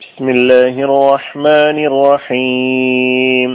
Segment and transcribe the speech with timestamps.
[0.00, 3.50] بسم الله الرحمن الرحيم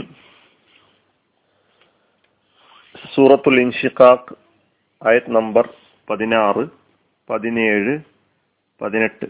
[3.14, 4.34] സൂറത്തുൽ ഇൻഷിഖാഖ്
[5.02, 5.64] ആയത് നമ്പർ
[6.08, 6.64] പതിനാറ്
[7.28, 7.94] പതിനേഴ്
[8.80, 9.26] പതിനെട്ട്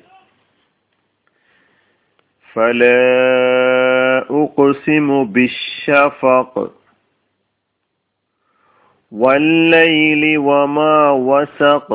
[2.57, 3.03] فلا
[4.41, 6.55] أقسم بالشفق
[9.13, 10.97] والليل وما
[11.31, 11.89] وسق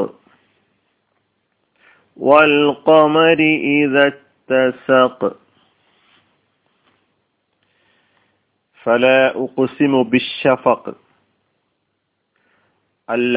[2.20, 3.40] والقمر
[3.74, 4.06] إذا
[4.50, 5.20] اتسق
[8.82, 10.84] فلا أقسم بالشفق
[13.10, 13.36] അല്ല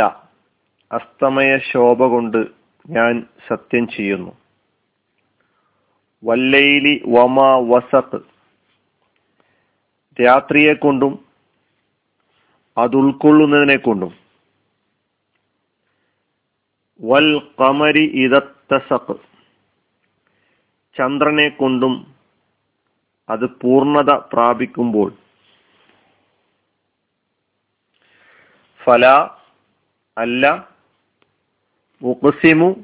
[0.90, 2.38] അസ്തമയ ശോഭ കൊണ്ട്
[2.86, 3.14] ഞാൻ
[3.48, 4.32] സത്യം ചെയ്യുന്നു
[6.22, 7.36] വല്ലയിലി വമ
[7.70, 8.20] വസത്ത്
[10.16, 11.12] രാത്രിയെ കൊണ്ടും
[12.76, 14.12] അത് ഉൾക്കൊള്ളുന്നതിനെ കൊണ്ടും
[17.00, 19.16] വൽ കമരി ഇതത്തസക്ക്
[20.97, 22.15] ചന്ദ്രനെ കൊണ്ടും
[23.29, 25.13] അത് പൂർണത പ്രാപിക്കുമ്പോൾ.
[28.83, 29.05] ഫല
[30.17, 30.69] അല്ല
[32.03, 32.75] ഉഖസിമു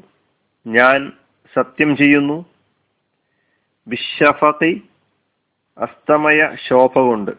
[0.67, 1.11] ഞാൻ
[1.55, 2.45] സത്യം ചെയ്യുന്നു.
[3.87, 4.89] വിശ്വഫി
[5.77, 7.31] അസ്തമയ ശോഭ കൊണ്ട്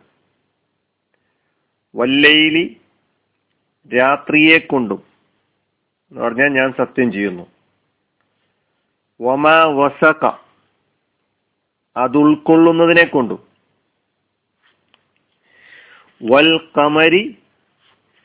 [1.95, 2.81] വല്ലയിലി
[3.97, 5.03] രാത്രിയെ കൊണ്ടും.
[6.11, 7.47] എന്ന് പറഞ്ഞാൽ ഞാൻ സത്യം ചെയ്യുന്നു.
[9.23, 10.50] വമ വസക
[11.97, 13.49] അത് ഉൾക്കൊള്ളുന്നതിനെ കൊണ്ടും.
[16.23, 17.39] വൽ കമരി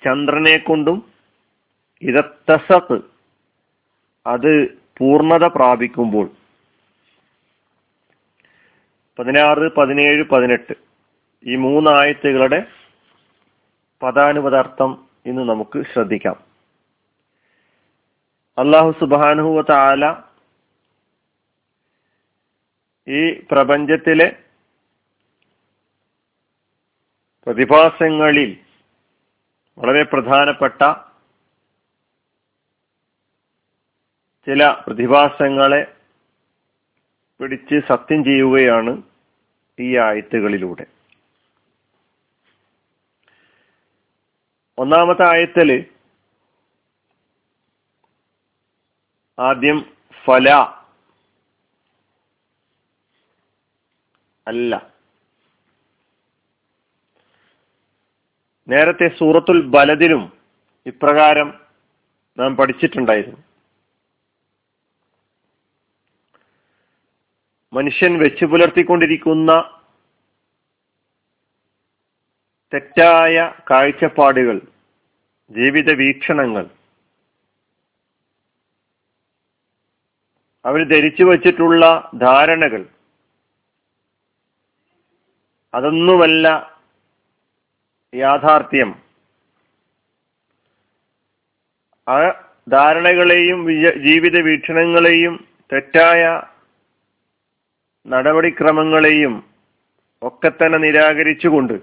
[0.06, 1.14] ചന്ദ്രനെ കൊണ്ടും
[2.02, 3.00] ഇതത്തസത്ത്
[4.28, 6.30] അത് പൂർണത പ്രാപിക്കുമ്പോൾ.
[9.20, 10.74] പതിനാറ് പതിനേഴ് പതിനെട്ട്.
[11.44, 12.66] ഈ മൂന്നായത്തുകളുടെ
[14.04, 16.36] പദാനുപദാർത്ഥം ഇന്ന് നമുക്ക് ശ്രദ്ധിക്കാം.
[18.58, 20.34] അള്ളാഹു സുബാനുഹുവ താല
[23.08, 24.28] ഈ പ്രപഞ്ചത്തിലെ
[27.47, 28.52] പ്രതിഭാസങ്ങളിൽ
[29.78, 30.81] വളരെ പ്രധാനപ്പെട്ട
[34.47, 35.81] ചില പ്രതിഭാസങ്ങളെ
[37.40, 39.02] പിടിച്ച് സത്യം ചെയ്യുകയാണ്
[39.80, 40.85] ഈ ആയത്തുകളിലൂടെ.
[44.78, 45.69] ഒന്നാമത്തെ ആയത്തിൽ
[49.40, 49.78] ആദ്യം
[50.25, 50.50] ഫല
[54.47, 54.91] അല്ല.
[58.67, 60.33] നേരത്തെ സൂറത്തുൽ ബലദിലും
[60.85, 61.59] ഇപ്രകാരം
[62.39, 63.38] നാം പഠിച്ചിട്ടുണ്ടായിരുന്നു.
[67.73, 69.79] മനുഷ്യൻ വെച്ചു പുലർത്തിക്കൊണ്ടിരിക്കുന്ന
[72.73, 74.62] തെറ്റായ കാഴ്ചപ്പാടുകൾ
[75.51, 76.69] ജീവിത വീക്ഷണങ്ങൾ
[80.66, 82.94] അവർ ധരിച്ചു വച്ചിട്ടുള്ള ധാരണകൾ
[85.75, 86.47] അതൊന്നുമല്ല
[88.13, 88.91] യാഥാർത്ഥ്യം.
[92.08, 92.18] ആ
[92.69, 93.59] ധാരണകളെയും
[94.03, 96.41] ജീവിത വീക്ഷണങ്ങളെയും തെറ്റായ
[98.08, 99.44] നടപടിക്രമങ്ങളെയും
[100.22, 101.74] ഒക്കെ തന്നെ നിരാകരിച്ചുകൊണ്ട്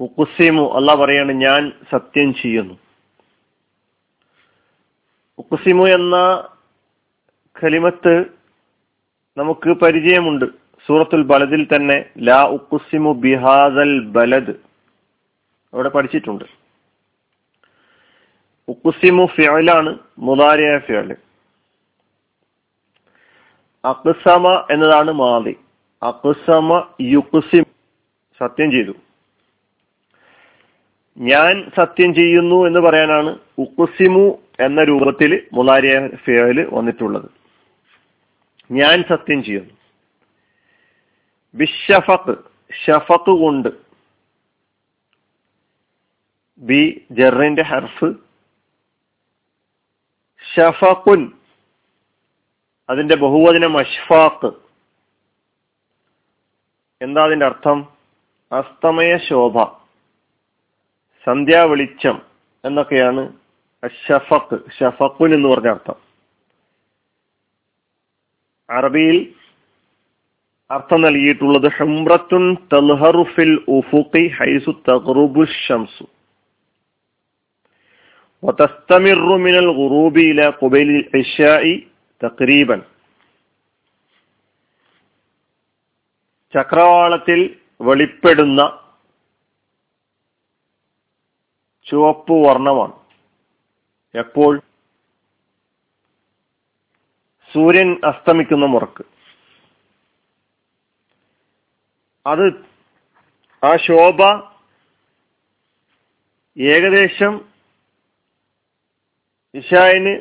[0.00, 2.74] ഉക്കുസിമു അല്ല പറയാണ് ഞാൻ സത്യം ചെയ്യുന്നു.
[5.38, 6.16] ഉക്കുസിമു എന്ന
[7.64, 8.14] കലിമത്ത്
[9.36, 10.67] നമുക്ക് പരിചയമുണ്ട്.
[10.86, 14.54] സൂറത്തുൽ ബലദിൽ തന്നെ ലാ ഉക്കുസിമു ബിഹാദൽ ബലദ്
[15.74, 16.44] അവിടെ പഠിച്ചിട്ടുണ്ട്.
[18.68, 21.16] ഉക്കുസിമു ഫിയലാണ് മുതാരിയ ഫിയൽ
[23.84, 25.56] അക്സമ എന്നതാണ് മാതി.
[26.02, 27.64] അക്സമ യുക്കുസിം
[28.38, 28.92] സത്യം ചെയ്തു.
[31.18, 37.30] ഞാൻ സത്യം ചെയ്യുന്നു എന്ന് പറയാനാണ് ഉക്കുസിമു എന്ന രൂപത്തിൽ മുതാരിയ ഫിയൽ വന്നിട്ടുള്ളത്.
[38.70, 39.77] ഞാൻ സത്യം ചെയ്യുന്നു.
[41.54, 42.38] ബിഷഫക്ക്
[42.84, 43.68] ഷഫക്ക് കൊണ്ട്.
[46.58, 48.14] ബി ജറിന്റെ ഹർഫ്.
[50.54, 51.32] ഷഫക്കുൻ
[52.90, 54.52] അതിന്റെ ബഹുവചനം അഷ്ഫാക്ക്
[57.02, 57.92] എന്താ അതിന്റെ അർത്ഥം?
[58.52, 59.64] അസ്തമയ ശോഭ
[61.26, 62.22] സന്ധ്യാ വെളിച്ചം
[62.64, 63.32] എന്നൊക്കെയാണ്
[63.86, 65.94] ഷഫക്ക് ഷഫക്കുൻ എന്ന് പറഞ്ഞ അർത്ഥം.
[68.70, 69.37] അറബിയിൽ
[70.69, 76.05] അർത്ഥം നൽകിയിട്ടുള്ളത് ഹംറത്തുൻ തൽഹറു ഫിൽ ഉഫുഖി ഹൈസു തഗ്റുബു ഷംസു
[78.43, 81.63] وتستمر من الغروب إلى قبيل العشاء
[82.21, 82.79] തക്രീബൻ
[86.53, 87.39] ചക്രവാളത്തിൽ
[87.79, 88.61] വെളിപ്പെടുന്ന
[91.87, 92.95] ചുവപ്പ് വർണ്ണമാണ്
[94.15, 94.53] എപ്പോൾ
[97.51, 99.03] സൂര്യൻ അസ്തമിക്കുന്ന മുറക്ക്
[102.30, 102.46] അത്
[103.62, 104.20] ആ ശോഭ
[106.56, 107.34] ഏകദേശം
[109.54, 110.14] ഇഷായിന്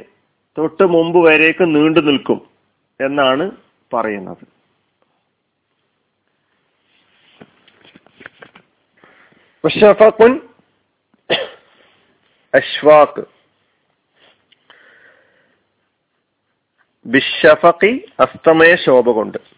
[0.57, 2.39] തൊട്ട് മുമ്പ് വരേക്ക് നീണ്ടു നിൽക്കും
[2.99, 3.45] എന്നാണ്
[3.93, 4.43] പറയുന്നത്.
[12.53, 13.23] അഷ്വാക്ക്
[17.05, 19.56] ബിഷഫി അസ്തമയ ശോഭ കൊണ്ട്.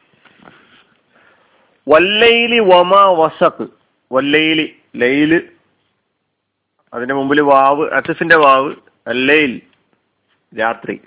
[1.90, 3.68] വല്ലയിലി വമാ വസക്ക്
[4.12, 5.50] വല്ലയിലി ലൈൽ.
[6.94, 8.76] അതിന്റെ മുമ്പിൽ വാവ് അസഫിന്റെ വാവ്
[9.08, 9.62] അല്ലയിൽ
[10.60, 11.02] രാത്രി.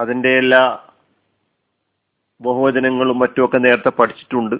[0.00, 0.88] അതിന്റെ എല്ലാ
[2.40, 4.56] ബഹുവചനങ്ങളും മറ്റുമൊക്കെ നേരത്തെ പഠിച്ചിട്ടുണ്ട്.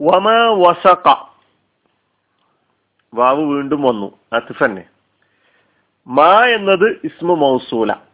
[0.00, 1.08] വമാ വസക.
[3.14, 4.88] വാവ് വീണ്ടും വന്നു അത്തിഫ് തന്നെ.
[6.06, 8.05] മാ എന്നത് ഇസ്മു മൗസൂല.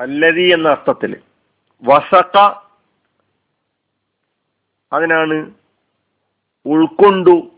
[0.00, 1.22] അല്ലതി എന്ന അർത്ഥത്തിൽ.
[1.82, 2.38] വസക്ക
[4.92, 5.54] അതിനാണ്
[6.66, 7.52] ഉൾക്കൊണ്ടു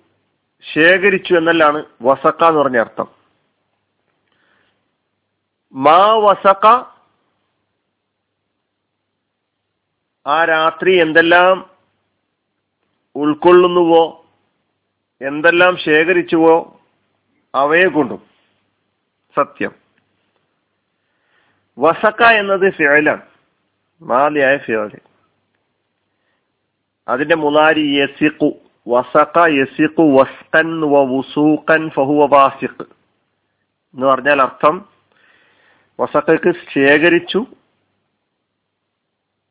[0.74, 3.08] ശേഖരിച്ചു എന്നല്ലാണ് വസക്ക എന്ന് പറഞ്ഞ അർത്ഥം.
[5.72, 6.66] മാ വസക്ക
[10.26, 11.70] ആ രാത്രി എന്തെല്ലാം
[13.16, 14.26] ഉൾക്കൊള്ളുന്നുവോ
[15.20, 16.80] എന്തെല്ലാം ശേഖരിച്ചുവോ
[17.54, 18.22] അവയെ കൊണ്ടും.
[19.36, 19.87] സത്യം.
[21.78, 23.22] വസക്ക എന്നത് ഫിയലാണ്
[24.02, 24.98] മാലിയായ ഫിയൽ
[27.08, 28.50] അതിന്റെ മുലാരി യസിഖു
[28.88, 32.82] വസക്ക യസിഖു വസ്കൻ വസൂഖൻ ഫഹുവ വാസിഖ്.
[33.94, 34.88] എന്ന് പറഞ്ഞാൽ അർത്ഥം
[36.00, 37.46] വസക്കക്ക് ശേഖരിച്ചു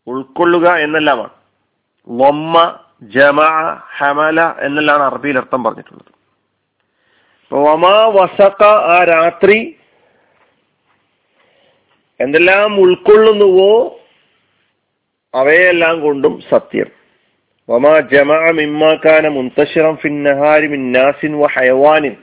[0.07, 1.29] ഉൾക്കൊള്ളുക എന്നെല്ലാമാണ്.
[2.07, 3.41] വമ്മ ജമ
[3.97, 6.17] ഹമല എന്നെല്ലാം അറബിയിൽ അർത്ഥം പറഞ്ഞിട്ടുള്ളത്.
[7.53, 9.76] വമ വസക്ക ആ രാത്രി
[12.19, 13.99] എന്തെല്ലാം ഉൾക്കൊള്ളുന്നുവോ
[15.35, 16.85] അവയെല്ലാം കൊണ്ടും സത്യം.
[17.69, 22.15] വമാ ജമാ മിമ്മാക്കാന മുന്തശിറം ഫിന്നഹാരി മിന്നാസിൻ വ ഹയവാനിൻ.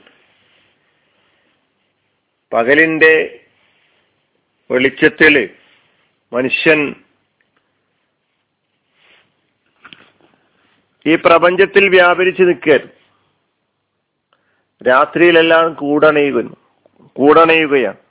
[2.53, 3.39] പകലിന്റെ
[4.71, 5.49] വെളിച്ചത്തിൽ
[6.33, 6.95] മനുഷ്യൻ
[11.05, 12.95] ഈ പ്രപഞ്ചത്തിൽ വ്യാപരിച്ച് നിൽക്കരുത്
[14.87, 16.55] രാത്രിയിലെല്ലാം കൂടണയുകയാണ്
[17.15, 18.04] കൂടണയുകയാണ്.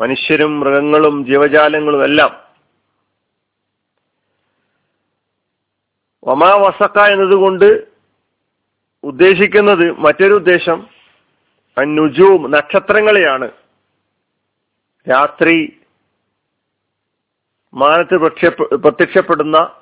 [0.00, 2.32] മനുഷ്യരും മൃഗങ്ങളും ജീവജാലങ്ങളും എല്ലാം.
[6.22, 7.86] ഒമാ വസക്ക എന്നതുകൊണ്ട്
[9.04, 10.88] ഉദ്ദേശിക്കുന്നത് മറ്റൊരു ഉദ്ദേശം
[11.78, 13.50] നുജൂം നക്ഷത്രങ്ങളെയാണ്.
[15.10, 15.80] രാത്രി
[17.74, 18.16] മാനത്ത്
[18.74, 19.72] പ്രത്യക്ഷപ്പെടുന്ന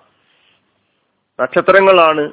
[1.41, 2.32] നക്ഷത്രങ്ങളാണ്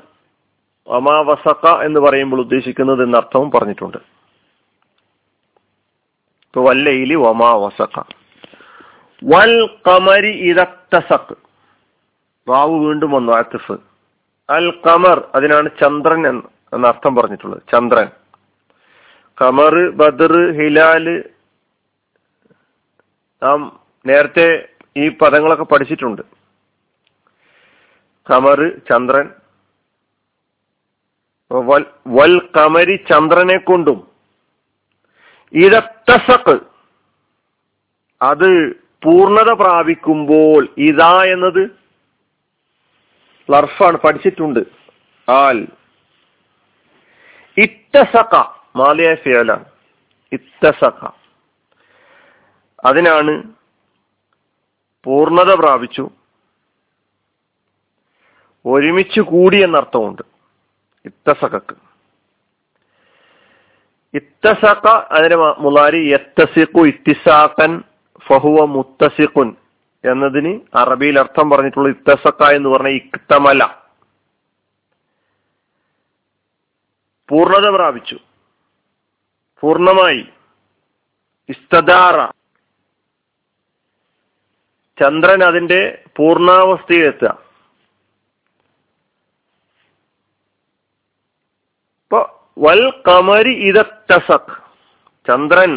[0.88, 4.14] ഒമാ വസക്ക എന്ന് പറയുമ്പോൾ ഉദ്ദേശിക്കുന്നത് എന്നർത്ഥവും പറഞ്ഞിട്ടുണ്ട്.
[6.55, 6.71] ഇപ്പൊ
[7.15, 8.03] വമാ വസക്ക
[9.23, 11.37] വൽ കമരി ഇതക്തസക്
[12.47, 13.71] വാവ് വീണ്ടും വന്നു ആത്തിഫ്.
[14.49, 16.27] അൽ കമർ അതിനാണ് ചന്ദ്രൻ
[16.73, 18.07] എന്ന അർത്ഥം പറഞ്ഞിട്ടുള്ളത് ചന്ദ്രൻ.
[19.41, 21.23] കമർ ബദർ ഹിലാൽ.
[23.43, 26.21] നാം നേരത്തെ ഈ പദങ്ങളൊക്കെ പഠിച്ചിട്ടുണ്ട്.
[28.31, 29.29] കമർ ചന്ദ്രൻ.
[32.07, 34.14] വൽ കമരി ചന്ദ്രനെ കൊണ്ടും
[35.55, 36.59] ഇരത്തസക്ക്
[38.21, 41.69] അത് പൂർണത പ്രാപിക്കുമ്പോൾ ഇതാ എന്നത്
[43.51, 44.59] ലർഫാണ് പഠിച്ചിട്ടുണ്ട്.
[45.31, 45.67] ആൽ.
[47.57, 48.35] ഇത്തസക
[48.75, 49.65] മാലിയ ഫിയലാണ്.
[50.31, 51.09] ഇത്തസക
[52.85, 53.53] അതിനാണ്
[55.03, 56.09] പൂർണത പ്രാപിച്ചു.
[58.65, 60.21] ഒരുമിച്ച് കൂടി എന്നർത്ഥമുണ്ട്.
[61.05, 61.85] ഇത്തസകക്ക്
[64.15, 67.84] ഇത്തസക അതിന് മുലാരി എത്തസിഖു ഇത്തിസാക്കൻ
[68.27, 69.55] ഫഹുവ മുത്തസിഖുൻ
[70.05, 73.63] എന്നതിന് അറബിയിൽ അർത്ഥം പറഞ്ഞിട്ടുള്ള ഇത്തസക്ക എന്ന് പറഞ്ഞ ഇക്തമല.
[77.29, 78.19] പൂർണത പ്രാപിച്ചു.
[79.62, 80.25] പൂർണമായി
[81.50, 82.31] ഇസ്തദാറ.
[85.01, 87.27] ചന്ദ്രൻ അതിന്റെ പൂർണാവസ്ഥയിലെത്തുക
[92.03, 94.53] ഇപ്പൊ വൽ കമരി ഇതത്തസക്
[95.27, 95.74] ചന്ദ്രൻ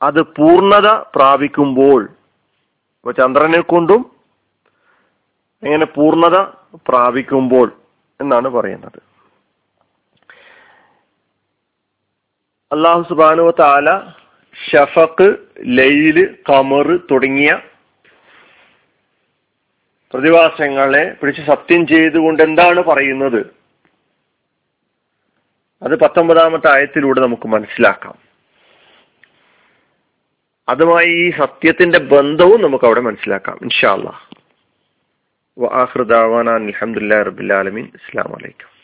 [0.00, 2.02] അത് പൂർണത പ്രാപിക്കുമ്പോൾ.
[2.98, 4.02] അപ്പൊ ചന്ദ്രനെ കൊണ്ടും
[5.62, 6.36] എങ്ങനെ പൂർണത
[6.88, 7.68] പ്രാപിക്കുമ്പോൾ
[8.20, 8.98] എന്നാണ് പറയുന്നത്.
[12.70, 13.88] അള്ളാഹു സുബാനു താല
[14.56, 15.28] ഷഫക്ക്
[15.78, 16.18] ലൈൽ
[16.48, 17.50] കമർ തുടങ്ങിയ
[20.14, 23.40] പ്രതിഭാസങ്ങളെ പിടിച്ച് സത്യം ചെയ്തുകൊണ്ട് എന്താണ് പറയുന്നത്?
[25.82, 28.14] അത് പത്തൊമ്പതാമത്തെ ആയത്തിലൂടെ നമുക്ക് മനസ്സിലാക്കാം.
[30.68, 33.94] അതുമായി ഈ സത്യത്തിന്റെ ബന്ധവും നമുക്ക് അവിടെ മനസ്സിലാക്കാം ഇൻഷാ
[36.54, 38.81] അലഹമുല്ലാ റബുലാലമീൻ അസ്ലാം വലൈക്കും